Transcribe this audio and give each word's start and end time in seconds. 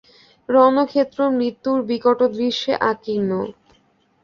রণক্ষেত্র 0.49 1.19
মৃত্যুর 1.31 1.77
বিকট 1.89 2.19
দৃশ্যে 2.33 2.73
আকীর্ণ। 2.91 3.31